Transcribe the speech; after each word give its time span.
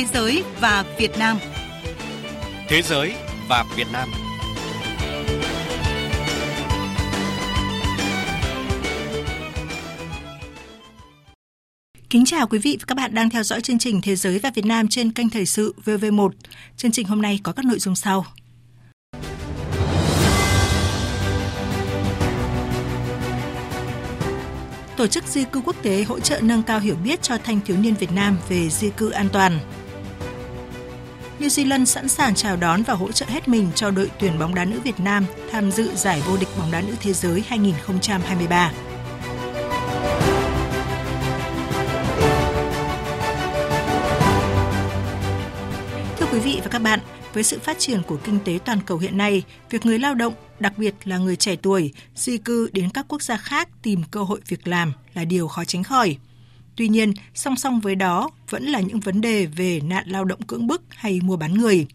Thế 0.00 0.06
giới 0.14 0.44
và 0.60 0.84
Việt 0.98 1.18
Nam. 1.18 1.38
Thế 2.68 2.82
giới 2.82 3.14
và 3.48 3.64
Việt 3.76 3.86
Nam. 3.92 4.08
Kính 12.10 12.24
chào 12.24 12.46
quý 12.46 12.58
vị 12.58 12.76
và 12.80 12.84
các 12.86 12.94
bạn 12.94 13.14
đang 13.14 13.30
theo 13.30 13.42
dõi 13.42 13.60
chương 13.60 13.78
trình 13.78 14.00
Thế 14.02 14.16
giới 14.16 14.38
và 14.38 14.50
Việt 14.54 14.64
Nam 14.66 14.88
trên 14.88 15.12
kênh 15.12 15.30
Thời 15.30 15.46
sự 15.46 15.74
VV1. 15.84 16.30
Chương 16.76 16.92
trình 16.92 17.06
hôm 17.06 17.22
nay 17.22 17.40
có 17.42 17.52
các 17.52 17.64
nội 17.64 17.78
dung 17.78 17.96
sau. 17.96 18.26
Tổ 24.96 25.06
chức 25.06 25.24
di 25.26 25.44
cư 25.44 25.60
quốc 25.60 25.76
tế 25.82 26.02
hỗ 26.02 26.20
trợ 26.20 26.40
nâng 26.42 26.62
cao 26.62 26.80
hiểu 26.80 26.96
biết 27.04 27.22
cho 27.22 27.38
thanh 27.44 27.60
thiếu 27.66 27.76
niên 27.76 27.94
Việt 27.94 28.12
Nam 28.12 28.38
về 28.48 28.68
di 28.68 28.90
cư 28.90 29.10
an 29.10 29.28
toàn. 29.32 29.58
New 31.40 31.48
Zealand 31.48 31.84
sẵn 31.84 32.08
sàng 32.08 32.34
chào 32.34 32.56
đón 32.56 32.82
và 32.82 32.94
hỗ 32.94 33.12
trợ 33.12 33.26
hết 33.28 33.48
mình 33.48 33.68
cho 33.74 33.90
đội 33.90 34.10
tuyển 34.18 34.38
bóng 34.38 34.54
đá 34.54 34.64
nữ 34.64 34.80
Việt 34.84 35.00
Nam 35.00 35.24
tham 35.50 35.70
dự 35.70 35.90
giải 35.94 36.22
vô 36.26 36.36
địch 36.36 36.48
bóng 36.58 36.70
đá 36.70 36.80
nữ 36.80 36.94
thế 37.00 37.12
giới 37.12 37.44
2023. 37.46 38.72
Thưa 46.18 46.26
quý 46.32 46.38
vị 46.38 46.60
và 46.62 46.68
các 46.70 46.78
bạn, 46.78 47.00
với 47.32 47.42
sự 47.42 47.58
phát 47.58 47.78
triển 47.78 48.02
của 48.02 48.16
kinh 48.24 48.38
tế 48.44 48.58
toàn 48.64 48.80
cầu 48.86 48.98
hiện 48.98 49.18
nay, 49.18 49.42
việc 49.70 49.86
người 49.86 49.98
lao 49.98 50.14
động, 50.14 50.34
đặc 50.58 50.72
biệt 50.76 50.94
là 51.04 51.18
người 51.18 51.36
trẻ 51.36 51.56
tuổi, 51.56 51.92
di 52.14 52.38
cư 52.38 52.70
đến 52.72 52.90
các 52.90 53.04
quốc 53.08 53.22
gia 53.22 53.36
khác 53.36 53.68
tìm 53.82 54.02
cơ 54.10 54.22
hội 54.22 54.40
việc 54.48 54.68
làm 54.68 54.92
là 55.14 55.24
điều 55.24 55.48
khó 55.48 55.64
tránh 55.64 55.82
khỏi. 55.82 56.16
Tuy 56.80 56.88
nhiên, 56.88 57.12
song 57.34 57.56
song 57.56 57.80
với 57.80 57.94
đó 57.94 58.30
vẫn 58.50 58.64
là 58.64 58.80
những 58.80 59.00
vấn 59.00 59.20
đề 59.20 59.46
về 59.46 59.80
nạn 59.84 60.04
lao 60.08 60.24
động 60.24 60.42
cưỡng 60.42 60.66
bức 60.66 60.82
hay 60.88 61.20
mua 61.22 61.36
bán 61.36 61.54
người. 61.54 61.86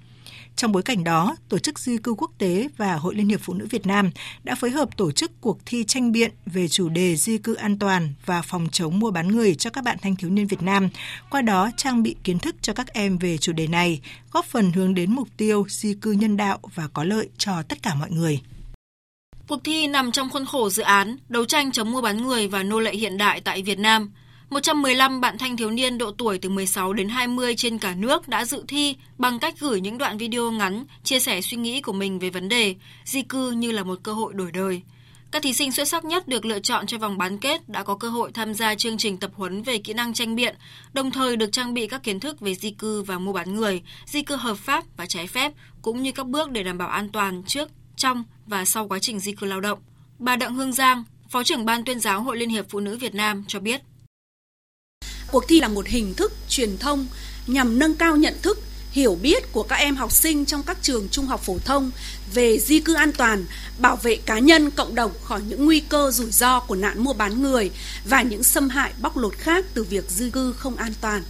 Trong 0.55 0.72
bối 0.72 0.83
cảnh 0.83 1.03
đó, 1.03 1.36
Tổ 1.50 1.59
chức 1.59 1.80
Di 1.80 1.97
cư 1.97 2.14
Quốc 2.14 2.31
tế 2.38 2.67
và 2.78 2.95
Hội 2.95 3.16
Liên 3.16 3.28
hiệp 3.30 3.39
Phụ 3.44 3.53
nữ 3.53 3.67
Việt 3.69 3.86
Nam 3.86 4.11
đã 4.44 4.56
phối 4.56 4.72
hợp 4.72 4.97
tổ 4.97 5.11
chức 5.11 5.41
cuộc 5.41 5.59
thi 5.66 5.83
tranh 5.88 6.11
biện 6.11 6.31
về 6.45 6.67
chủ 6.67 6.89
đề 6.89 7.16
di 7.16 7.38
cư 7.38 7.53
an 7.53 7.80
toàn 7.80 8.13
và 8.25 8.41
phòng 8.41 8.67
chống 8.72 9.00
mua 9.00 9.11
bán 9.11 9.28
người 9.28 9.56
cho 9.56 9.69
các 9.69 9.83
bạn 9.83 9.97
thanh 10.02 10.16
thiếu 10.16 10.30
niên 10.30 10.47
Việt 10.47 10.61
Nam, 10.61 10.89
qua 11.30 11.41
đó 11.41 11.69
trang 11.78 12.03
bị 12.03 12.16
kiến 12.23 12.39
thức 12.39 12.56
cho 12.61 12.73
các 12.73 12.94
em 12.94 13.17
về 13.17 13.38
chủ 13.38 13.52
đề 13.52 13.67
này, 13.67 14.02
góp 14.31 14.45
phần 14.45 14.72
hướng 14.72 14.94
đến 14.94 15.11
mục 15.11 15.28
tiêu 15.38 15.66
di 15.69 15.94
cư 15.94 16.11
nhân 16.11 16.38
đạo 16.38 16.59
và 16.75 16.88
có 16.94 17.03
lợi 17.03 17.30
cho 17.38 17.61
tất 17.61 17.83
cả 17.83 17.95
mọi 17.95 18.11
người. 18.11 18.41
Cuộc 19.47 19.63
thi 19.63 19.88
nằm 19.88 20.11
trong 20.11 20.30
khuôn 20.30 20.45
khổ 20.45 20.69
dự 20.69 20.83
án 20.83 21.17
đấu 21.30 21.45
tranh 21.45 21.72
chống 21.72 21.91
mua 21.91 22.02
bán 22.02 22.23
người 22.23 22.47
và 22.47 22.63
nô 22.63 22.80
lệ 22.80 22.95
hiện 22.95 23.17
đại 23.17 23.41
tại 23.41 23.61
Việt 23.61 23.80
Nam– 23.80 24.11
115 24.49 25.21
bạn 25.21 25.38
thanh 25.38 25.57
thiếu 25.57 25.71
niên 25.71 25.97
độ 25.97 26.11
tuổi 26.11 26.38
từ 26.38 26.49
16 26.49 26.93
đến 26.93 27.09
20 27.09 27.55
trên 27.55 27.77
cả 27.77 27.95
nước 27.95 28.27
đã 28.27 28.45
dự 28.45 28.63
thi 28.67 28.95
bằng 29.17 29.39
cách 29.39 29.59
gửi 29.59 29.81
những 29.81 29.97
đoạn 29.97 30.17
video 30.17 30.51
ngắn 30.51 30.85
chia 31.03 31.19
sẻ 31.19 31.41
suy 31.41 31.57
nghĩ 31.57 31.81
của 31.81 31.93
mình 31.93 32.19
về 32.19 32.29
vấn 32.29 32.49
đề 32.49 32.75
di 33.03 33.21
cư 33.21 33.51
như 33.51 33.71
là 33.71 33.83
một 33.83 33.99
cơ 34.03 34.13
hội 34.13 34.33
đổi 34.33 34.51
đời. 34.51 34.81
Các 35.31 35.43
thí 35.43 35.53
sinh 35.53 35.71
xuất 35.71 35.88
sắc 35.88 36.05
nhất 36.05 36.27
được 36.27 36.45
lựa 36.45 36.59
chọn 36.59 36.88
cho 36.88 36.97
vòng 36.97 37.17
bán 37.17 37.38
kết 37.38 37.69
đã 37.69 37.83
có 37.83 37.95
cơ 37.95 38.09
hội 38.09 38.31
tham 38.33 38.53
gia 38.53 38.75
chương 38.75 38.97
trình 38.97 39.17
tập 39.17 39.31
huấn 39.35 39.63
về 39.63 39.77
kỹ 39.77 39.93
năng 39.93 40.13
tranh 40.13 40.35
biện, 40.35 40.55
đồng 40.93 41.11
thời 41.11 41.35
được 41.35 41.51
trang 41.51 41.73
bị 41.73 41.88
các 41.88 42.03
kiến 42.03 42.19
thức 42.19 42.39
về 42.39 42.55
di 42.55 42.71
cư 42.71 43.01
và 43.01 43.19
mua 43.19 43.33
bán 43.33 43.55
người, 43.55 43.81
di 44.05 44.21
cư 44.21 44.35
hợp 44.35 44.57
pháp 44.57 44.83
và 44.97 45.05
trái 45.05 45.27
phép, 45.27 45.51
cũng 45.81 46.03
như 46.03 46.11
các 46.11 46.27
bước 46.27 46.51
để 46.51 46.63
đảm 46.63 46.77
bảo 46.77 46.88
an 46.88 47.09
toàn 47.09 47.43
trước, 47.43 47.69
trong 47.95 48.23
và 48.45 48.66
sau 48.66 48.88
quá 48.88 48.99
trình 48.99 49.19
di 49.19 49.31
cư 49.31 49.47
lao 49.47 49.61
động. 49.61 49.79
Bà 50.19 50.35
Đặng 50.35 50.55
Hương 50.55 50.73
Giang, 50.73 51.03
Phó 51.29 51.43
trưởng 51.43 51.66
Ban 51.66 51.83
tuyên 51.85 51.99
giáo 51.99 52.21
Hội 52.21 52.38
Liên 52.38 52.49
hiệp 52.49 52.66
Phụ 52.69 52.79
nữ 52.79 52.97
Việt 52.97 53.16
Nam 53.16 53.43
cho 53.47 53.59
biết. 53.59 53.81
Cuộc 55.31 55.47
thi 55.47 55.59
là 55.59 55.67
một 55.67 55.87
hình 55.87 56.13
thức 56.13 56.33
truyền 56.49 56.77
thông 56.77 57.07
nhằm 57.47 57.79
nâng 57.79 57.95
cao 57.95 58.15
nhận 58.15 58.33
thức, 58.41 58.59
hiểu 58.91 59.17
biết 59.22 59.51
của 59.51 59.63
các 59.63 59.75
em 59.75 59.95
học 59.95 60.11
sinh 60.11 60.45
trong 60.45 60.63
các 60.63 60.77
trường 60.81 61.09
trung 61.09 61.25
học 61.25 61.41
phổ 61.44 61.57
thông 61.66 61.91
về 62.33 62.59
di 62.59 62.79
cư 62.79 62.94
an 62.94 63.11
toàn, 63.13 63.45
bảo 63.79 63.95
vệ 63.95 64.16
cá 64.16 64.39
nhân, 64.39 64.72
cộng 64.72 64.95
đồng 64.95 65.11
khỏi 65.23 65.41
những 65.47 65.66
nguy 65.66 65.79
cơ 65.79 66.11
rủi 66.11 66.31
ro 66.31 66.59
của 66.59 66.75
nạn 66.75 67.03
mua 67.03 67.13
bán 67.13 67.41
người 67.41 67.72
và 68.05 68.22
những 68.22 68.44
xâm 68.44 68.69
hại 68.69 68.91
bóc 69.01 69.17
lột 69.17 69.33
khác 69.38 69.66
từ 69.73 69.83
việc 69.83 70.05
di 70.09 70.29
cư 70.29 70.53
không 70.53 70.75
an 70.75 70.94
toàn. 71.01 71.23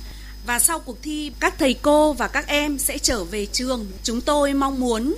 Và 0.45 0.59
sau 0.59 0.79
cuộc 0.79 0.97
thi, 1.03 1.31
các 1.39 1.55
thầy 1.59 1.73
cô 1.73 2.13
và 2.13 2.27
các 2.27 2.47
em 2.47 2.77
sẽ 2.77 2.97
trở 2.97 3.23
về 3.23 3.45
trường. 3.45 3.87
Chúng 4.03 4.21
tôi 4.21 4.53
mong 4.53 4.79
muốn 4.79 5.15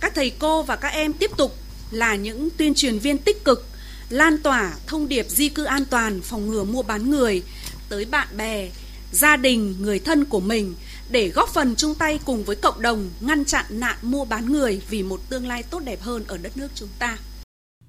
các 0.00 0.14
thầy 0.14 0.30
cô 0.30 0.62
và 0.62 0.76
các 0.76 0.88
em 0.88 1.12
tiếp 1.12 1.30
tục 1.36 1.56
là 1.90 2.14
những 2.14 2.48
tuyên 2.56 2.74
truyền 2.74 2.98
viên 2.98 3.18
tích 3.18 3.44
cực, 3.44 3.66
lan 4.08 4.38
tỏa 4.42 4.74
thông 4.86 5.08
điệp 5.08 5.26
di 5.28 5.48
cư 5.48 5.64
an 5.64 5.84
toàn, 5.84 6.20
phòng 6.20 6.50
ngừa 6.50 6.64
mua 6.64 6.82
bán 6.82 7.10
người, 7.10 7.42
tới 7.88 8.04
bạn 8.04 8.28
bè, 8.36 8.68
gia 9.12 9.36
đình, 9.36 9.74
người 9.80 9.98
thân 9.98 10.24
của 10.24 10.40
mình 10.40 10.74
để 11.10 11.28
góp 11.28 11.48
phần 11.48 11.76
chung 11.76 11.94
tay 11.94 12.20
cùng 12.24 12.44
với 12.44 12.56
cộng 12.56 12.82
đồng 12.82 13.10
ngăn 13.20 13.44
chặn 13.44 13.64
nạn 13.70 13.96
mua 14.02 14.24
bán 14.24 14.52
người 14.52 14.82
vì 14.90 15.02
một 15.02 15.20
tương 15.30 15.46
lai 15.46 15.62
tốt 15.62 15.80
đẹp 15.84 16.00
hơn 16.00 16.24
ở 16.28 16.38
đất 16.38 16.56
nước 16.56 16.68
chúng 16.74 16.88
ta. 16.98 17.16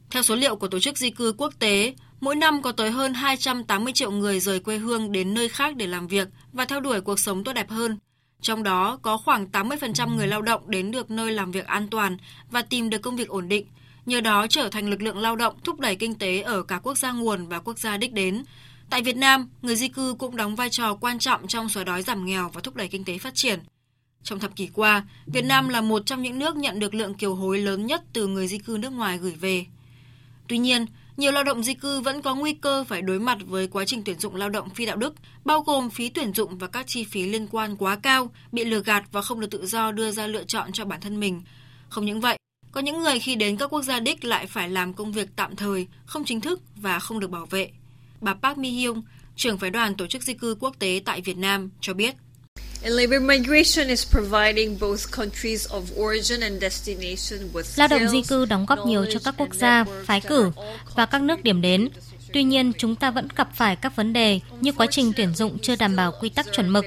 Theo 0.10 0.24
số 0.24 0.36
liệu 0.36 0.56
của 0.56 0.68
Tổ 0.68 0.80
chức 0.80 0.98
Di 0.98 1.10
cư 1.10 1.34
Quốc 1.38 1.54
tế, 1.60 1.94
mỗi 2.20 2.36
năm 2.36 2.62
có 2.62 2.72
tới 2.72 2.92
hơn 2.92 3.14
280 3.14 3.94
triệu 3.94 4.12
người 4.12 4.40
rời 4.40 4.60
quê 4.60 4.78
hương 4.78 5.12
đến 5.12 5.34
nơi 5.34 5.50
khác 5.50 5.76
để 5.76 5.88
làm 5.88 6.08
việc 6.08 6.28
và 6.54 6.66
theo 6.66 6.80
đuổi 6.80 7.02
cuộc 7.02 7.20
sống 7.20 7.44
tốt 7.44 7.54
đẹp 7.54 7.70
hơn. 7.70 7.98
Trong 8.42 8.64
đó 8.64 9.00
có 9.02 9.18
khoảng 9.18 9.48
80% 9.52 10.16
người 10.16 10.28
lao 10.28 10.42
động 10.42 10.62
đến 10.68 10.92
được 10.92 11.12
nơi 11.12 11.32
làm 11.32 11.52
việc 11.52 11.66
an 11.66 11.88
toàn 11.88 12.18
và 12.52 12.62
tìm 12.62 12.90
được 12.90 13.02
công 13.02 13.16
việc 13.16 13.28
ổn 13.28 13.48
định, 13.48 13.66
nhờ 14.06 14.22
đó 14.22 14.48
trở 14.50 14.70
thành 14.70 14.90
lực 14.90 15.02
lượng 15.02 15.18
lao 15.18 15.36
động 15.36 15.56
thúc 15.64 15.80
đẩy 15.80 15.96
kinh 15.96 16.16
tế 16.16 16.42
ở 16.42 16.64
cả 16.64 16.80
quốc 16.84 16.98
gia 16.98 17.12
nguồn 17.12 17.48
và 17.48 17.60
quốc 17.60 17.80
gia 17.80 17.98
đích 17.98 18.14
đến, 18.14 18.44
Tại 18.90 19.02
Việt 19.02 19.18
Nam, 19.18 19.50
người 19.62 19.76
di 19.76 19.88
cư 19.88 20.16
cũng 20.20 20.36
đóng 20.36 20.56
vai 20.56 20.70
trò 20.70 20.94
quan 20.94 21.20
trọng 21.20 21.48
trong 21.48 21.70
xóa 21.70 21.84
đói 21.84 22.02
giảm 22.02 22.26
nghèo 22.26 22.50
và 22.54 22.62
thúc 22.62 22.76
đẩy 22.76 22.88
kinh 22.88 23.04
tế 23.04 23.18
phát 23.18 23.36
triển. 23.36 23.60
Trong 24.24 24.40
thập 24.40 24.56
kỷ 24.56 24.70
qua, 24.74 25.04
Việt 25.26 25.46
Nam 25.46 25.70
là 25.70 25.82
một 25.82 26.06
trong 26.06 26.22
những 26.22 26.40
nước 26.40 26.56
nhận 26.56 26.80
được 26.80 26.94
lượng 26.94 27.14
kiều 27.14 27.36
hối 27.36 27.60
lớn 27.60 27.86
nhất 27.86 28.04
từ 28.14 28.28
người 28.28 28.48
di 28.48 28.58
cư 28.58 28.78
nước 28.82 28.90
ngoài 28.90 29.18
gửi 29.18 29.32
về. 29.32 29.66
Tuy 30.48 30.58
nhiên, 30.58 30.86
nhiều 31.18 31.32
lao 31.32 31.44
động 31.44 31.64
di 31.64 31.74
cư 31.74 32.02
vẫn 32.02 32.22
có 32.22 32.36
nguy 32.36 32.54
cơ 32.54 32.84
phải 32.84 33.02
đối 33.02 33.20
mặt 33.20 33.38
với 33.46 33.68
quá 33.68 33.86
trình 33.86 34.04
tuyển 34.04 34.20
dụng 34.20 34.36
lao 34.36 34.50
động 34.50 34.70
phi 34.70 34.86
đạo 34.86 34.98
đức, 34.98 35.16
bao 35.46 35.62
gồm 35.62 35.90
phí 35.90 36.10
tuyển 36.10 36.34
dụng 36.34 36.58
và 36.58 36.68
các 36.68 36.88
chi 36.88 37.04
phí 37.04 37.24
liên 37.24 37.48
quan 37.52 37.76
quá 37.76 37.96
cao, 37.96 38.32
bị 38.52 38.66
lừa 38.66 38.84
gạt 38.84 39.04
và 39.12 39.22
không 39.22 39.40
được 39.40 39.52
tự 39.52 39.66
do 39.66 39.92
đưa 39.92 40.12
ra 40.12 40.28
lựa 40.28 40.44
chọn 40.44 40.72
cho 40.72 40.86
bản 40.86 41.02
thân 41.02 41.20
mình. 41.20 41.42
Không 41.90 42.06
những 42.06 42.22
vậy, 42.22 42.38
có 42.72 42.82
những 42.82 43.00
người 43.00 43.20
khi 43.20 43.36
đến 43.36 43.58
các 43.58 43.74
quốc 43.74 43.82
gia 43.82 44.00
đích 44.00 44.26
lại 44.26 44.46
phải 44.46 44.70
làm 44.70 44.94
công 44.94 45.12
việc 45.12 45.30
tạm 45.36 45.56
thời, 45.56 45.88
không 46.06 46.26
chính 46.26 46.42
thức 46.42 46.62
và 46.76 47.00
không 47.00 47.20
được 47.20 47.32
bảo 47.32 47.46
vệ 47.46 47.72
bà 48.22 48.34
Park 48.34 48.58
Mi 48.58 48.70
Hyung, 48.70 49.02
trưởng 49.36 49.58
phái 49.58 49.70
đoàn 49.70 49.96
tổ 49.96 50.08
chức 50.08 50.24
di 50.24 50.34
cư 50.34 50.56
quốc 50.60 50.76
tế 50.80 51.02
tại 51.06 51.22
Việt 51.22 51.38
Nam 51.38 51.70
cho 51.82 51.94
biết. 51.94 52.16
Lao 57.76 57.88
động 57.88 58.08
di 58.10 58.22
cư 58.22 58.46
đóng 58.46 58.66
góp 58.66 58.86
nhiều 58.86 59.06
cho 59.12 59.20
các 59.24 59.36
quốc 59.38 59.54
gia, 59.54 59.86
phái 60.06 60.22
cử 60.22 60.52
và 60.96 61.06
các 61.06 61.22
nước 61.22 61.44
điểm 61.44 61.62
đến. 61.62 61.90
Tuy 62.34 62.44
nhiên, 62.44 62.72
chúng 62.78 62.96
ta 62.96 63.12
vẫn 63.12 63.28
gặp 63.36 63.50
phải 63.56 63.76
các 63.76 63.96
vấn 63.96 64.14
đề 64.14 64.40
như 64.62 64.72
quá 64.72 64.88
trình 64.92 65.14
tuyển 65.16 65.36
dụng 65.36 65.60
chưa 65.60 65.76
đảm 65.76 65.96
bảo 65.96 66.14
quy 66.22 66.30
tắc 66.30 66.46
chuẩn 66.54 66.70
mực, 66.70 66.86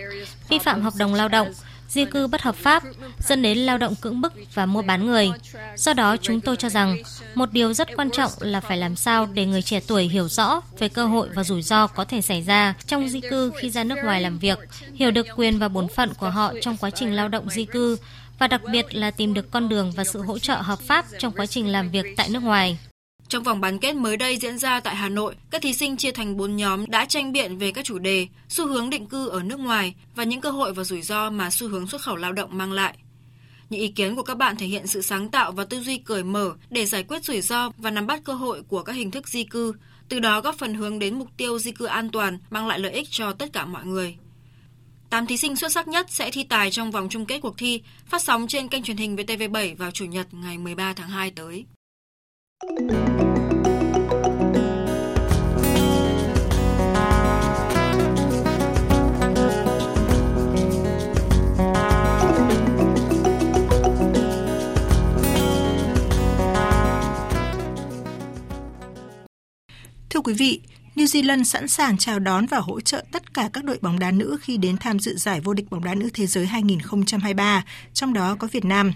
vi 0.48 0.59
phạm 0.59 0.82
hợp 0.82 0.92
đồng 0.98 1.15
lao 1.15 1.28
động, 1.28 1.53
di 1.92 2.04
cư 2.04 2.26
bất 2.26 2.42
hợp 2.42 2.56
pháp, 2.56 2.82
dẫn 3.19 3.42
đến 3.42 3.58
lao 3.58 3.78
động 3.78 3.94
cưỡng 4.00 4.20
bức 4.20 4.32
và 4.54 4.66
mua 4.66 4.82
bán 4.82 5.06
người. 5.06 5.30
Do 5.76 5.92
đó, 5.92 6.16
chúng 6.16 6.41
tôi 6.41 6.56
cho 6.56 6.69
rằng 6.69 6.97
một 7.34 7.53
điều 7.53 7.72
rất 7.72 7.88
quan 7.97 8.10
trọng 8.10 8.30
là 8.41 8.60
phải 8.60 8.76
làm 8.76 8.97
sao 8.97 9.26
để 9.26 9.47
người 9.47 9.62
trẻ 9.62 9.80
tuổi 9.86 10.04
hiểu 10.04 10.28
rõ 10.28 10.60
về 10.78 10.88
cơ 10.88 11.06
hội 11.06 11.28
và 11.34 11.44
rủi 11.44 11.62
ro 11.62 11.86
có 11.86 12.04
thể 12.04 12.22
xảy 12.22 12.42
ra 12.42 12.75
trong 12.86 13.08
di 13.08 13.20
cư 13.20 13.53
khi 13.60 13.70
ra 13.70 13.84
nước 13.84 13.97
ngoài 14.04 14.20
làm 14.20 14.38
việc, 14.38 14.58
hiểu 14.94 15.10
được 15.10 15.26
quyền 15.36 15.58
và 15.58 15.69
bổn 15.69 15.88
phận 15.88 16.14
của 16.14 16.30
họ 16.30 16.54
trong 16.60 16.76
quá 16.76 16.91
trình 16.91 17.14
lao 17.14 17.28
động 17.28 17.50
di 17.50 17.64
cư 17.64 17.97
và 18.38 18.47
đặc 18.47 18.60
biệt 18.72 18.94
là 18.94 19.10
tìm 19.10 19.34
được 19.34 19.50
con 19.50 19.69
đường 19.69 19.92
và 19.97 20.04
sự 20.04 20.22
hỗ 20.22 20.38
trợ 20.38 20.54
hợp 20.54 20.78
pháp 20.78 21.06
trong 21.19 21.32
quá 21.32 21.47
trình 21.47 21.69
làm 21.69 21.91
việc 21.91 22.06
tại 22.16 22.28
nước 22.28 22.42
ngoài. 22.42 22.78
Trong 23.32 23.43
vòng 23.43 23.60
bán 23.60 23.78
kết 23.78 23.97
mới 23.97 24.16
đây 24.16 24.37
diễn 24.37 24.59
ra 24.59 24.80
tại 24.80 24.97
Hà 24.97 25.09
Nội, 25.09 25.34
các 25.51 25.62
thí 25.62 25.72
sinh 25.72 25.97
chia 25.97 26.12
thành 26.12 26.36
4 26.36 26.57
nhóm 26.57 26.86
đã 26.86 27.04
tranh 27.04 27.33
biện 27.33 27.59
về 27.59 27.72
các 27.72 27.84
chủ 27.84 27.98
đề, 27.98 28.27
xu 28.48 28.66
hướng 28.66 28.91
định 28.91 29.07
cư 29.07 29.28
ở 29.28 29.42
nước 29.42 29.60
ngoài 29.60 29.95
và 30.15 30.24
những 30.24 30.41
cơ 30.41 30.51
hội 30.51 30.72
và 30.72 30.84
rủi 30.84 31.03
ro 31.03 31.30
mà 31.30 31.51
xu 31.51 31.68
hướng 31.68 31.86
xuất 31.86 32.01
khẩu 32.03 32.16
lao 32.16 32.33
động 32.33 32.59
mang 32.59 32.72
lại. 32.72 32.98
Những 33.71 33.80
ý 33.80 33.89
kiến 33.89 34.16
của 34.16 34.22
các 34.22 34.36
bạn 34.36 34.57
thể 34.57 34.66
hiện 34.66 34.86
sự 34.86 35.03
sáng 35.03 35.28
tạo 35.28 35.53
và 35.53 35.65
tư 35.65 35.80
duy 35.80 35.98
cởi 35.98 36.24
mở 36.24 36.53
để 36.71 36.86
giải 36.86 37.03
quyết 37.03 37.24
rủi 37.24 37.41
ro 37.41 37.71
và 37.77 37.91
nắm 37.91 38.07
bắt 38.07 38.21
cơ 38.24 38.33
hội 38.33 38.62
của 38.68 38.83
các 38.83 38.92
hình 38.92 39.10
thức 39.10 39.28
di 39.28 39.45
cư, 39.45 39.72
từ 40.09 40.21
đó 40.21 40.41
góp 40.41 40.54
phần 40.59 40.74
hướng 40.74 40.98
đến 40.98 41.18
mục 41.18 41.28
tiêu 41.36 41.59
di 41.59 41.72
cư 41.72 41.84
an 41.84 42.10
toàn 42.10 42.39
mang 42.51 42.66
lại 42.66 42.78
lợi 42.78 42.92
ích 42.92 43.09
cho 43.10 43.33
tất 43.33 43.53
cả 43.53 43.65
mọi 43.66 43.86
người. 43.86 44.16
8 45.10 45.27
thí 45.27 45.36
sinh 45.36 45.57
xuất 45.57 45.72
sắc 45.72 45.89
nhất 45.89 46.07
sẽ 46.10 46.30
thi 46.30 46.45
tài 46.45 46.71
trong 46.71 46.91
vòng 46.91 47.09
chung 47.10 47.27
kết 47.27 47.39
cuộc 47.39 47.59
thi, 47.59 47.83
phát 48.07 48.22
sóng 48.22 48.47
trên 48.48 48.68
kênh 48.68 48.83
truyền 48.83 48.97
hình 48.97 49.16
VTV7 49.16 49.77
vào 49.77 49.91
Chủ 49.91 50.04
nhật 50.04 50.27
ngày 50.33 50.59
13 50.59 50.92
tháng 50.92 51.09
2 51.09 51.30
tới. 51.30 51.65
Quý 70.22 70.34
vị, 70.34 70.60
New 70.97 71.04
Zealand 71.04 71.42
sẵn 71.42 71.69
sàng 71.69 71.98
chào 71.98 72.19
đón 72.19 72.47
và 72.47 72.59
hỗ 72.59 72.80
trợ 72.80 73.04
tất 73.13 73.34
cả 73.34 73.51
các 73.53 73.65
đội 73.65 73.78
bóng 73.83 73.98
đá 73.98 74.10
nữ 74.10 74.39
khi 74.42 74.57
đến 74.57 74.77
tham 74.77 74.98
dự 74.98 75.16
giải 75.16 75.41
vô 75.41 75.54
địch 75.54 75.71
bóng 75.71 75.84
đá 75.84 75.95
nữ 75.95 76.10
thế 76.15 76.27
giới 76.27 76.47
2023, 76.47 77.65
trong 77.92 78.13
đó 78.13 78.36
có 78.39 78.48
Việt 78.53 78.65
Nam. 78.65 78.92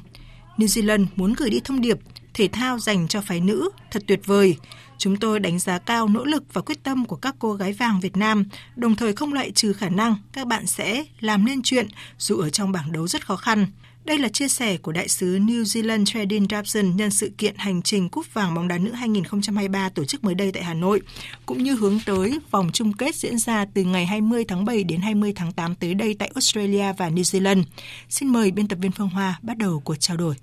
New 0.56 0.66
Zealand 0.66 1.06
muốn 1.16 1.34
gửi 1.36 1.50
đi 1.50 1.60
thông 1.64 1.80
điệp 1.80 1.98
thể 2.34 2.48
thao 2.48 2.78
dành 2.78 3.08
cho 3.08 3.20
phái 3.20 3.40
nữ 3.40 3.70
thật 3.90 4.02
tuyệt 4.06 4.20
vời. 4.26 4.56
Chúng 4.98 5.16
tôi 5.16 5.40
đánh 5.40 5.58
giá 5.58 5.78
cao 5.78 6.08
nỗ 6.08 6.24
lực 6.24 6.44
và 6.52 6.60
quyết 6.60 6.82
tâm 6.82 7.04
của 7.04 7.16
các 7.16 7.34
cô 7.38 7.52
gái 7.52 7.72
vàng 7.72 8.00
Việt 8.00 8.16
Nam, 8.16 8.44
đồng 8.76 8.96
thời 8.96 9.12
không 9.12 9.32
loại 9.32 9.50
trừ 9.50 9.72
khả 9.72 9.88
năng 9.88 10.16
các 10.32 10.46
bạn 10.46 10.66
sẽ 10.66 11.04
làm 11.20 11.44
nên 11.44 11.62
chuyện 11.62 11.88
dù 12.18 12.38
ở 12.38 12.50
trong 12.50 12.72
bảng 12.72 12.92
đấu 12.92 13.08
rất 13.08 13.26
khó 13.26 13.36
khăn. 13.36 13.66
Đây 14.06 14.18
là 14.18 14.28
chia 14.28 14.48
sẻ 14.48 14.76
của 14.76 14.92
đại 14.92 15.08
sứ 15.08 15.38
New 15.38 15.62
Zealand 15.62 16.04
Trading 16.04 16.46
Dobson 16.50 16.96
nhân 16.96 17.10
sự 17.10 17.30
kiện 17.38 17.54
hành 17.56 17.82
trình 17.82 18.08
cúp 18.08 18.34
vàng 18.34 18.54
bóng 18.54 18.68
đá 18.68 18.78
nữ 18.78 18.92
2023 18.92 19.88
tổ 19.88 20.04
chức 20.04 20.24
mới 20.24 20.34
đây 20.34 20.52
tại 20.52 20.62
Hà 20.62 20.74
Nội, 20.74 21.00
cũng 21.46 21.62
như 21.62 21.74
hướng 21.74 21.98
tới 22.06 22.38
vòng 22.50 22.70
chung 22.72 22.92
kết 22.92 23.14
diễn 23.14 23.38
ra 23.38 23.64
từ 23.74 23.84
ngày 23.84 24.06
20 24.06 24.44
tháng 24.48 24.64
7 24.64 24.84
đến 24.84 25.00
20 25.00 25.32
tháng 25.36 25.52
8 25.52 25.74
tới 25.74 25.94
đây 25.94 26.16
tại 26.18 26.30
Australia 26.34 26.92
và 26.98 27.10
New 27.10 27.22
Zealand. 27.22 27.62
Xin 28.08 28.28
mời 28.28 28.50
biên 28.50 28.68
tập 28.68 28.78
viên 28.82 28.92
Phương 28.92 29.08
Hoa 29.08 29.38
bắt 29.42 29.58
đầu 29.58 29.82
cuộc 29.84 29.96
trao 30.00 30.16
đổi. 30.16 30.34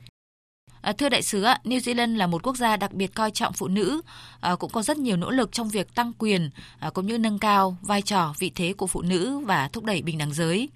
À, 0.84 0.94
thưa 0.94 1.10
đại 1.10 1.22
sứ, 1.22 1.42
New 1.42 1.80
Zealand 1.80 2.18
là 2.18 2.28
một 2.28 2.44
quốc 2.44 2.58
gia 2.58 2.78
đặc 2.78 2.94
biệt 2.94 3.16
coi 3.16 3.32
trọng 3.32 3.54
phụ 3.54 3.68
nữ, 3.68 4.02
à, 4.42 4.56
cũng 4.56 4.72
có 4.72 4.82
rất 4.82 4.98
nhiều 4.98 5.18
nỗ 5.18 5.32
lực 5.32 5.52
trong 5.52 5.70
việc 5.70 5.96
tăng 5.96 6.14
quyền 6.20 6.50
à, 6.80 6.90
cũng 6.90 7.08
như 7.08 7.18
nâng 7.18 7.40
cao 7.40 7.78
vai 7.82 8.02
trò, 8.02 8.34
vị 8.40 8.52
thế 8.56 8.74
của 8.78 8.88
phụ 8.88 9.02
nữ 9.02 9.40
và 9.40 9.68
thúc 9.68 9.84
đẩy 9.84 10.02
bình 10.02 10.18
đẳng 10.18 10.34
giới. 10.34 10.70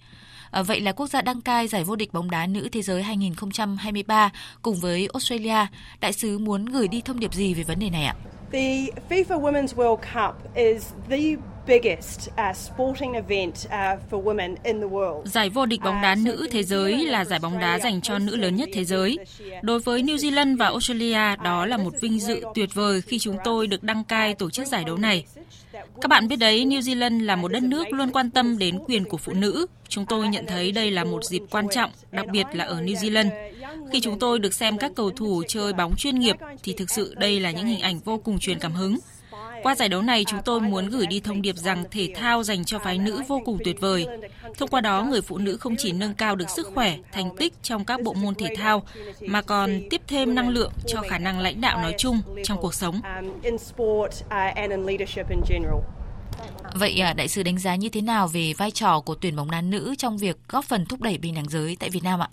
À, 0.52 0.64
vậy 0.64 0.82
là 0.82 0.92
quốc 0.92 1.08
gia 1.08 1.22
đăng 1.22 1.42
cai 1.42 1.68
giải 1.68 1.84
vô 1.84 1.96
địch 1.96 2.14
bóng 2.14 2.30
đá 2.30 2.48
nữ 2.48 2.70
thế 2.72 2.82
giới 2.82 3.04
2023 3.04 4.30
cùng 4.62 4.76
với 4.76 5.08
Australia, 5.14 5.66
đại 6.00 6.14
sứ 6.14 6.38
muốn 6.40 6.66
gửi 6.66 6.88
đi 6.88 7.02
thông 7.02 7.20
điệp 7.20 7.34
gì 7.34 7.54
về 7.54 7.64
vấn 7.64 7.80
đề 7.80 7.90
này 7.90 8.04
ạ? 8.04 8.16
The 8.52 8.86
FIFA 9.10 9.42
Women's 9.42 9.76
World 9.76 9.98
Cup 9.98 10.56
is 10.56 10.84
the 11.10 11.18
Giải 15.26 15.50
vô 15.50 15.66
địch 15.66 15.82
bóng 15.84 16.02
đá 16.02 16.12
uh, 16.12 16.18
nữ 16.18 16.48
thế 16.52 16.64
giới 16.64 17.06
là 17.06 17.26
giải 17.26 17.40
bóng 17.40 17.60
đá 17.60 17.80
dành 17.80 18.02
cho 18.02 18.20
nữ 18.20 18.36
lớn 18.36 18.56
nhất 18.56 18.70
thế 18.74 18.86
giới. 18.86 19.18
Đối 19.62 19.80
với 19.80 20.04
New 20.04 20.16
Zealand 20.16 20.58
và 20.58 20.66
Australia, 20.66 21.36
đó 21.44 21.66
là 21.66 21.78
một 21.78 21.94
vinh 22.02 22.20
dự 22.20 22.42
tuyệt 22.56 22.70
vời 22.74 23.02
khi 23.02 23.20
chúng 23.20 23.38
tôi 23.44 23.68
được 23.68 23.84
đăng 23.84 24.04
cai 24.04 24.34
tổ 24.34 24.50
chức 24.50 24.68
giải 24.68 24.84
đấu 24.84 24.98
này. 24.98 25.26
Các 25.74 26.10
bạn 26.10 26.28
biết 26.28 26.36
đấy, 26.36 26.66
New 26.66 26.80
Zealand 26.80 27.26
là 27.26 27.36
một 27.36 27.48
đất 27.48 27.64
nước 27.64 27.94
luôn 27.94 28.12
quan 28.12 28.30
tâm 28.30 28.58
đến 28.58 28.80
quyền 28.88 29.06
của 29.06 29.18
phụ 29.18 29.34
nữ. 29.34 29.66
Chúng 29.88 30.06
tôi 30.06 30.28
nhận 30.28 30.46
thấy 30.46 30.72
đây 30.72 30.92
là 30.92 31.04
một 31.04 31.24
dịp 31.24 31.42
quan 31.52 31.68
trọng, 31.70 31.92
đặc 32.12 32.26
biệt 32.32 32.46
là 32.54 32.66
ở 32.66 32.82
New 32.82 32.96
Zealand. 32.96 33.30
Khi 33.92 34.02
chúng 34.02 34.20
tôi 34.20 34.40
được 34.40 34.54
xem 34.54 34.78
các 34.78 34.92
cầu 34.96 35.12
thủ 35.12 35.44
chơi 35.48 35.74
bóng 35.74 35.96
chuyên 35.96 36.20
nghiệp 36.20 36.36
thì 36.64 36.74
thực 36.74 36.90
sự 36.90 37.14
đây 37.18 37.40
là 37.40 37.52
những 37.52 37.66
hình 37.66 37.82
ảnh 37.82 38.00
vô 38.00 38.18
cùng 38.18 38.40
truyền 38.40 38.60
cảm 38.60 38.74
hứng. 38.74 38.98
Qua 39.64 39.76
giải 39.76 39.90
đấu 39.90 40.02
này, 40.02 40.26
chúng 40.28 40.40
tôi 40.46 40.62
muốn 40.62 40.90
gửi 40.90 41.08
đi 41.08 41.20
thông 41.20 41.42
điệp 41.42 41.56
rằng 41.56 41.84
thể 41.92 42.10
thao 42.16 42.44
dành 42.44 42.66
cho 42.66 42.80
phái 42.80 42.98
nữ 42.98 43.22
vô 43.28 43.42
cùng 43.46 43.58
tuyệt 43.64 43.80
vời. 43.80 44.08
Thông 44.58 44.70
qua 44.70 44.82
đó, 44.82 45.04
người 45.04 45.22
phụ 45.22 45.38
nữ 45.38 45.58
không 45.58 45.76
chỉ 45.78 45.92
nâng 45.92 46.14
cao 46.14 46.36
được 46.36 46.50
sức 46.50 46.68
khỏe, 46.76 46.98
thành 47.12 47.36
tích 47.38 47.54
trong 47.64 47.86
các 47.86 48.02
bộ 48.02 48.14
môn 48.14 48.36
thể 48.36 48.48
thao, 48.58 48.84
mà 49.22 49.42
còn 49.42 49.82
tiếp 49.90 50.02
thêm 50.08 50.36
năng 50.36 50.50
lượng 50.50 50.72
cho 50.88 51.02
khả 51.02 51.18
năng 51.18 51.40
lãnh 51.40 51.62
đạo 51.62 51.82
nói 51.82 51.96
chung 51.98 52.22
trong 52.44 52.58
cuộc 52.62 52.74
sống. 52.74 53.02
Vậy 56.74 57.02
à, 57.02 57.14
đại 57.14 57.28
sứ 57.28 57.44
đánh 57.44 57.60
giá 57.60 57.76
như 57.76 57.90
thế 57.90 58.02
nào 58.02 58.28
về 58.28 58.54
vai 58.58 58.72
trò 58.72 59.00
của 59.00 59.16
tuyển 59.16 59.36
bóng 59.36 59.52
đá 59.52 59.62
nữ 59.62 59.96
trong 59.98 60.18
việc 60.18 60.38
góp 60.50 60.66
phần 60.66 60.86
thúc 60.86 61.02
đẩy 61.02 61.18
bình 61.18 61.36
đẳng 61.36 61.50
giới 61.50 61.78
tại 61.80 61.90
Việt 61.90 62.04
Nam 62.04 62.20
ạ? 62.20 62.30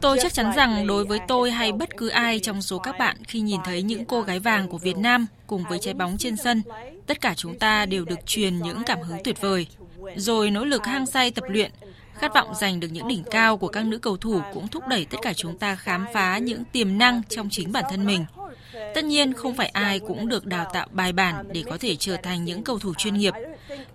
Tôi 0.00 0.18
chắc 0.22 0.32
chắn 0.32 0.52
rằng 0.56 0.86
đối 0.86 1.04
với 1.04 1.18
tôi 1.28 1.50
hay 1.50 1.72
bất 1.72 1.96
cứ 1.96 2.08
ai 2.08 2.40
trong 2.40 2.62
số 2.62 2.78
các 2.78 2.98
bạn 2.98 3.16
khi 3.28 3.40
nhìn 3.40 3.60
thấy 3.64 3.82
những 3.82 4.04
cô 4.04 4.22
gái 4.22 4.38
vàng 4.38 4.68
của 4.68 4.78
Việt 4.78 4.96
Nam 4.96 5.26
cùng 5.46 5.64
với 5.68 5.78
trái 5.78 5.94
bóng 5.94 6.16
trên 6.18 6.36
sân, 6.36 6.62
tất 7.06 7.20
cả 7.20 7.34
chúng 7.36 7.58
ta 7.58 7.86
đều 7.86 8.04
được 8.04 8.26
truyền 8.26 8.58
những 8.58 8.82
cảm 8.86 9.00
hứng 9.00 9.18
tuyệt 9.24 9.40
vời. 9.40 9.66
Rồi 10.16 10.50
nỗ 10.50 10.64
lực 10.64 10.86
hăng 10.86 11.06
say 11.06 11.30
tập 11.30 11.44
luyện, 11.48 11.70
khát 12.14 12.34
vọng 12.34 12.54
giành 12.54 12.80
được 12.80 12.88
những 12.92 13.08
đỉnh 13.08 13.22
cao 13.30 13.56
của 13.56 13.68
các 13.68 13.84
nữ 13.84 13.98
cầu 13.98 14.16
thủ 14.16 14.40
cũng 14.54 14.68
thúc 14.68 14.88
đẩy 14.88 15.04
tất 15.04 15.18
cả 15.22 15.32
chúng 15.32 15.58
ta 15.58 15.76
khám 15.76 16.06
phá 16.12 16.38
những 16.38 16.64
tiềm 16.72 16.98
năng 16.98 17.22
trong 17.28 17.48
chính 17.50 17.72
bản 17.72 17.84
thân 17.90 18.06
mình. 18.06 18.24
Tất 18.94 19.04
nhiên 19.04 19.32
không 19.32 19.54
phải 19.54 19.68
ai 19.68 20.00
cũng 20.00 20.28
được 20.28 20.46
đào 20.46 20.70
tạo 20.72 20.86
bài 20.90 21.12
bản 21.12 21.44
để 21.52 21.62
có 21.70 21.78
thể 21.80 21.96
trở 21.96 22.16
thành 22.16 22.44
những 22.44 22.64
cầu 22.64 22.78
thủ 22.78 22.94
chuyên 22.94 23.14
nghiệp. 23.14 23.34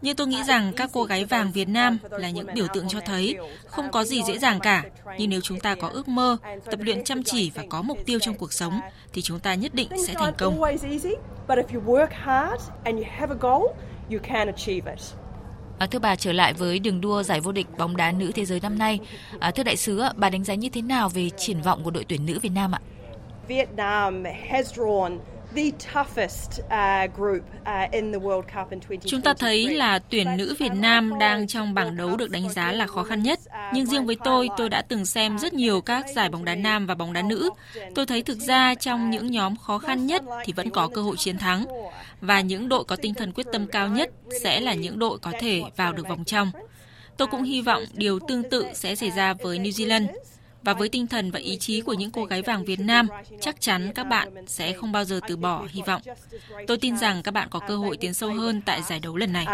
Nhưng 0.01 0.15
tôi 0.15 0.27
nghĩ 0.27 0.43
rằng 0.43 0.73
các 0.73 0.89
cô 0.93 1.03
gái 1.03 1.25
vàng 1.25 1.51
Việt 1.51 1.67
Nam 1.67 1.97
là 2.11 2.29
những 2.29 2.47
biểu 2.53 2.67
tượng 2.73 2.87
cho 2.87 2.99
thấy 3.05 3.35
không 3.67 3.91
có 3.91 4.03
gì 4.03 4.23
dễ 4.23 4.37
dàng 4.37 4.59
cả. 4.59 4.83
Nhưng 5.17 5.29
nếu 5.29 5.41
chúng 5.41 5.59
ta 5.59 5.75
có 5.75 5.87
ước 5.87 6.07
mơ, 6.07 6.37
tập 6.65 6.79
luyện 6.79 7.03
chăm 7.03 7.23
chỉ 7.23 7.51
và 7.55 7.63
có 7.69 7.81
mục 7.81 7.97
tiêu 8.05 8.19
trong 8.21 8.35
cuộc 8.35 8.53
sống 8.53 8.79
thì 9.13 9.21
chúng 9.21 9.39
ta 9.39 9.53
nhất 9.53 9.73
định 9.73 9.89
sẽ 10.07 10.13
thành 10.13 10.33
công. 10.37 10.61
À, 15.79 15.87
thưa 15.87 15.99
bà 15.99 16.15
trở 16.15 16.33
lại 16.33 16.53
với 16.53 16.79
đường 16.79 17.01
đua 17.01 17.23
giải 17.23 17.39
vô 17.39 17.51
địch 17.51 17.67
bóng 17.77 17.97
đá 17.97 18.11
nữ 18.11 18.31
thế 18.35 18.45
giới 18.45 18.59
năm 18.59 18.77
nay. 18.77 18.99
À, 19.39 19.51
thưa 19.51 19.63
đại 19.63 19.77
sứ, 19.77 20.03
bà 20.15 20.29
đánh 20.29 20.43
giá 20.43 20.53
như 20.53 20.69
thế 20.69 20.81
nào 20.81 21.09
về 21.09 21.29
triển 21.37 21.61
vọng 21.61 21.83
của 21.83 21.91
đội 21.91 22.05
tuyển 22.07 22.25
nữ 22.25 22.39
Việt 22.39 22.51
Nam 22.51 22.75
ạ? 22.75 22.79
Vietnam 23.47 24.23
has 24.49 24.73
drawn 24.73 25.19
Chúng 29.05 29.21
ta 29.21 29.33
thấy 29.33 29.69
là 29.69 29.99
tuyển 29.99 30.37
nữ 30.37 30.55
Việt 30.59 30.71
Nam 30.73 31.19
đang 31.19 31.47
trong 31.47 31.73
bảng 31.73 31.97
đấu 31.97 32.17
được 32.17 32.31
đánh 32.31 32.49
giá 32.49 32.71
là 32.71 32.87
khó 32.87 33.03
khăn 33.03 33.23
nhất. 33.23 33.39
Nhưng 33.73 33.85
riêng 33.85 34.05
với 34.05 34.17
tôi, 34.23 34.49
tôi 34.57 34.69
đã 34.69 34.81
từng 34.81 35.05
xem 35.05 35.37
rất 35.37 35.53
nhiều 35.53 35.81
các 35.81 36.05
giải 36.15 36.29
bóng 36.29 36.45
đá 36.45 36.55
nam 36.55 36.85
và 36.85 36.95
bóng 36.95 37.13
đá 37.13 37.21
nữ. 37.21 37.49
Tôi 37.95 38.05
thấy 38.05 38.23
thực 38.23 38.37
ra 38.37 38.75
trong 38.75 39.09
những 39.09 39.31
nhóm 39.31 39.55
khó 39.55 39.77
khăn 39.77 40.07
nhất 40.07 40.23
thì 40.45 40.53
vẫn 40.53 40.69
có 40.69 40.87
cơ 40.87 41.01
hội 41.01 41.15
chiến 41.17 41.37
thắng. 41.37 41.65
Và 42.21 42.41
những 42.41 42.69
đội 42.69 42.83
có 42.83 42.95
tinh 42.95 43.13
thần 43.13 43.31
quyết 43.31 43.47
tâm 43.51 43.67
cao 43.67 43.87
nhất 43.87 44.09
sẽ 44.43 44.59
là 44.59 44.73
những 44.73 44.99
đội 44.99 45.17
có 45.19 45.31
thể 45.39 45.63
vào 45.75 45.93
được 45.93 46.07
vòng 46.07 46.23
trong. 46.25 46.51
Tôi 47.17 47.27
cũng 47.27 47.43
hy 47.43 47.61
vọng 47.61 47.83
điều 47.93 48.19
tương 48.19 48.49
tự 48.49 48.65
sẽ 48.73 48.95
xảy 48.95 49.11
ra 49.11 49.33
với 49.33 49.59
New 49.59 49.71
Zealand. 49.71 50.07
Và 50.65 50.73
với 50.73 50.89
tinh 50.89 51.07
thần 51.07 51.31
và 51.31 51.39
ý 51.39 51.57
chí 51.57 51.81
của 51.81 51.93
những 51.93 52.11
cô 52.11 52.25
gái 52.25 52.41
vàng 52.41 52.65
Việt 52.65 52.79
Nam, 52.79 53.07
chắc 53.39 53.61
chắn 53.61 53.91
các 53.95 54.03
bạn 54.03 54.29
sẽ 54.47 54.73
không 54.73 54.91
bao 54.91 55.03
giờ 55.03 55.19
từ 55.27 55.37
bỏ 55.37 55.67
hy 55.69 55.81
vọng. 55.81 56.01
Tôi 56.67 56.77
tin 56.77 56.97
rằng 56.97 57.23
các 57.23 57.31
bạn 57.31 57.47
có 57.51 57.59
cơ 57.59 57.77
hội 57.77 57.97
tiến 57.97 58.13
sâu 58.13 58.33
hơn 58.33 58.61
tại 58.65 58.81
giải 58.81 58.99
đấu 58.99 59.17
lần 59.17 59.33
này. 59.33 59.45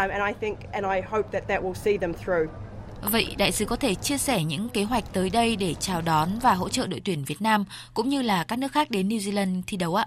Vậy 3.02 3.36
đại 3.38 3.52
sứ 3.52 3.66
có 3.66 3.76
thể 3.76 3.96
chia 3.96 4.18
sẻ 4.18 4.44
những 4.44 4.70
kế 4.70 4.84
hoạch 4.84 5.14
tới 5.14 5.30
đây 5.30 5.56
để 5.56 5.74
chào 5.74 6.02
đón 6.02 6.30
và 6.42 6.54
hỗ 6.54 6.70
trợ 6.70 6.88
đội 6.88 7.02
tuyển 7.06 7.24
Việt 7.24 7.42
Nam 7.42 7.66
cũng 7.94 8.10
như 8.10 8.22
là 8.22 8.44
các 8.44 8.60
nước 8.60 8.72
khác 8.72 8.92
đến 8.92 9.10
New 9.10 9.18
Zealand 9.18 9.62
thi 9.68 9.78
đấu 9.78 9.96
ạ? 9.96 10.06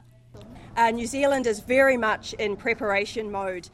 Uh, 0.72 0.94
New 0.94 1.04
Zealand 1.04 1.44
is 1.44 1.60
very 1.66 1.96
much 1.96 2.38
in 2.38 2.56
preparation 2.56 3.32
mode 3.32 3.68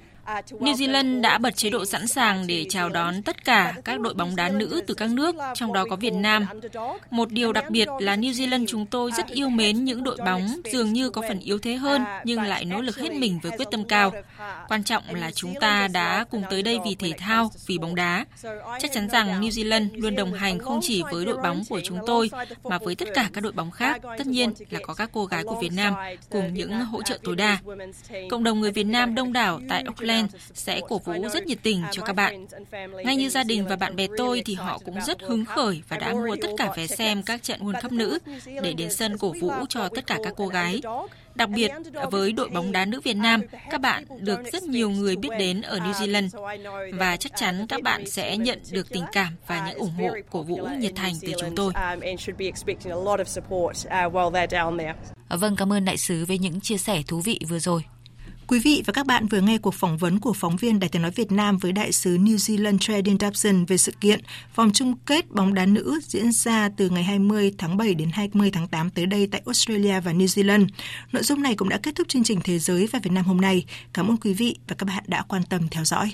New 0.50 0.74
Zealand 0.74 1.20
đã 1.20 1.38
bật 1.38 1.56
chế 1.56 1.70
độ 1.70 1.84
sẵn 1.84 2.06
sàng 2.06 2.46
để 2.46 2.66
chào 2.68 2.88
đón 2.88 3.22
tất 3.22 3.44
cả 3.44 3.74
các 3.84 4.00
đội 4.00 4.14
bóng 4.14 4.36
đá 4.36 4.48
nữ 4.48 4.80
từ 4.86 4.94
các 4.94 5.10
nước, 5.10 5.36
trong 5.54 5.72
đó 5.72 5.84
có 5.90 5.96
Việt 5.96 6.14
Nam. 6.14 6.46
Một 7.10 7.32
điều 7.32 7.52
đặc 7.52 7.70
biệt 7.70 7.88
là 8.00 8.16
New 8.16 8.32
Zealand 8.32 8.66
chúng 8.68 8.86
tôi 8.86 9.12
rất 9.16 9.26
yêu 9.26 9.48
mến 9.48 9.84
những 9.84 10.04
đội 10.04 10.16
bóng 10.26 10.48
dường 10.72 10.92
như 10.92 11.10
có 11.10 11.22
phần 11.28 11.40
yếu 11.40 11.58
thế 11.58 11.74
hơn 11.74 12.04
nhưng 12.24 12.42
lại 12.42 12.64
nỗ 12.64 12.80
lực 12.80 12.98
hết 12.98 13.12
mình 13.12 13.38
với 13.42 13.52
quyết 13.58 13.68
tâm 13.70 13.84
cao. 13.84 14.12
Quan 14.68 14.84
trọng 14.84 15.02
là 15.14 15.30
chúng 15.30 15.54
ta 15.60 15.88
đã 15.88 16.24
cùng 16.30 16.42
tới 16.50 16.62
đây 16.62 16.78
vì 16.84 16.94
thể 16.94 17.12
thao, 17.18 17.50
vì 17.66 17.78
bóng 17.78 17.94
đá. 17.94 18.24
Chắc 18.80 18.90
chắn 18.94 19.08
rằng 19.08 19.40
New 19.40 19.48
Zealand 19.48 19.88
luôn 19.92 20.16
đồng 20.16 20.32
hành 20.32 20.58
không 20.58 20.80
chỉ 20.82 21.02
với 21.12 21.24
đội 21.24 21.36
bóng 21.36 21.62
của 21.68 21.80
chúng 21.84 21.98
tôi 22.06 22.30
mà 22.64 22.78
với 22.78 22.94
tất 22.94 23.08
cả 23.14 23.30
các 23.32 23.40
đội 23.40 23.52
bóng 23.52 23.70
khác, 23.70 24.00
tất 24.18 24.26
nhiên 24.26 24.52
là 24.70 24.80
có 24.82 24.94
các 24.94 25.10
cô 25.12 25.26
gái 25.26 25.44
của 25.44 25.60
Việt 25.60 25.72
Nam 25.72 25.94
cùng 26.30 26.54
những 26.54 26.72
hỗ 26.72 27.02
trợ 27.02 27.18
tối 27.22 27.36
đa. 27.36 27.58
Cộng 28.30 28.44
đồng 28.44 28.60
người 28.60 28.72
Việt 28.72 28.86
Nam 28.86 29.14
đông 29.14 29.32
đảo 29.32 29.60
tại 29.68 29.82
Auckland 29.82 30.19
Noel 30.22 30.40
sẽ 30.54 30.80
cổ 30.88 30.98
vũ 30.98 31.28
rất 31.32 31.46
nhiệt 31.46 31.58
tình 31.62 31.82
cho 31.92 32.02
các 32.02 32.12
bạn. 32.12 32.46
Ngay 33.04 33.16
như 33.16 33.28
gia 33.28 33.44
đình 33.44 33.66
và 33.66 33.76
bạn 33.76 33.96
bè 33.96 34.06
tôi 34.16 34.42
thì 34.46 34.54
họ 34.54 34.78
cũng 34.84 35.00
rất 35.06 35.22
hứng 35.22 35.44
khởi 35.44 35.82
và 35.88 35.96
đã 35.96 36.12
mua 36.12 36.36
tất 36.42 36.48
cả 36.58 36.72
vé 36.76 36.86
xem 36.86 37.22
các 37.22 37.42
trận 37.42 37.60
World 37.60 37.80
Cup 37.82 37.92
nữ 37.92 38.18
để 38.62 38.72
đến 38.72 38.90
sân 38.90 39.18
cổ 39.18 39.34
vũ 39.40 39.52
cho 39.68 39.88
tất 39.88 40.06
cả 40.06 40.18
các 40.24 40.34
cô 40.36 40.46
gái. 40.46 40.80
Đặc 41.34 41.48
biệt 41.48 41.70
với 42.10 42.32
đội 42.32 42.48
bóng 42.48 42.72
đá 42.72 42.84
nữ 42.84 43.00
Việt 43.00 43.16
Nam, 43.16 43.40
các 43.70 43.80
bạn 43.80 44.04
được 44.20 44.40
rất 44.52 44.62
nhiều 44.62 44.90
người 44.90 45.16
biết 45.16 45.28
đến 45.38 45.62
ở 45.62 45.78
New 45.78 45.92
Zealand 45.92 46.28
và 46.98 47.16
chắc 47.16 47.32
chắn 47.36 47.66
các 47.68 47.82
bạn 47.82 48.06
sẽ 48.06 48.36
nhận 48.36 48.58
được 48.70 48.88
tình 48.88 49.04
cảm 49.12 49.36
và 49.46 49.66
những 49.68 49.78
ủng 49.78 49.94
hộ 49.98 50.08
cổ 50.30 50.42
vũ 50.42 50.68
nhiệt 50.78 50.92
thành 50.96 51.14
từ 51.20 51.32
chúng 51.40 51.54
tôi. 51.56 51.72
Vâng, 55.28 55.56
cảm 55.56 55.72
ơn 55.72 55.84
đại 55.84 55.96
sứ 55.96 56.24
với 56.24 56.38
những 56.38 56.60
chia 56.60 56.78
sẻ 56.78 57.02
thú 57.08 57.20
vị 57.20 57.40
vừa 57.48 57.58
rồi. 57.58 57.82
Quý 58.50 58.58
vị 58.58 58.82
và 58.86 58.92
các 58.92 59.06
bạn 59.06 59.26
vừa 59.26 59.40
nghe 59.40 59.58
cuộc 59.58 59.74
phỏng 59.74 59.96
vấn 59.96 60.20
của 60.20 60.32
phóng 60.32 60.56
viên 60.56 60.80
Đài 60.80 60.88
tiếng 60.88 61.02
nói 61.02 61.10
Việt 61.10 61.32
Nam 61.32 61.58
với 61.58 61.72
đại 61.72 61.92
sứ 61.92 62.18
New 62.18 62.36
Zealand 62.36 62.78
Trading 62.78 63.16
Dobson 63.20 63.64
về 63.64 63.76
sự 63.76 63.92
kiện 64.00 64.20
vòng 64.54 64.70
chung 64.74 64.94
kết 65.06 65.30
bóng 65.30 65.54
đá 65.54 65.66
nữ 65.66 66.00
diễn 66.02 66.32
ra 66.32 66.70
từ 66.76 66.90
ngày 66.90 67.02
20 67.02 67.52
tháng 67.58 67.76
7 67.76 67.94
đến 67.94 68.10
20 68.12 68.50
tháng 68.50 68.68
8 68.68 68.90
tới 68.90 69.06
đây 69.06 69.28
tại 69.32 69.42
Australia 69.46 70.00
và 70.00 70.12
New 70.12 70.26
Zealand. 70.26 70.66
Nội 71.12 71.22
dung 71.22 71.42
này 71.42 71.54
cũng 71.54 71.68
đã 71.68 71.78
kết 71.82 71.94
thúc 71.94 72.08
chương 72.08 72.24
trình 72.24 72.40
Thế 72.44 72.58
giới 72.58 72.88
và 72.92 72.98
Việt 73.02 73.12
Nam 73.12 73.24
hôm 73.24 73.40
nay. 73.40 73.64
Cảm 73.92 74.10
ơn 74.10 74.16
quý 74.16 74.34
vị 74.34 74.56
và 74.68 74.76
các 74.78 74.86
bạn 74.86 75.04
đã 75.06 75.22
quan 75.28 75.42
tâm 75.42 75.68
theo 75.70 75.84
dõi. 75.84 76.12